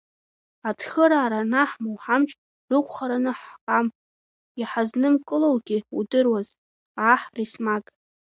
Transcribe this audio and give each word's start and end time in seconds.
Ацхыраара 0.69 1.37
анаҳмоу, 1.43 1.97
ҳамч 2.03 2.29
рықәхараны 2.71 3.31
ҳҟам, 3.39 3.87
ишҳазнымкылоугьы 4.59 5.77
удыруаз, 5.97 6.47
аҳ 7.11 7.21
Ресмаг! 7.37 7.83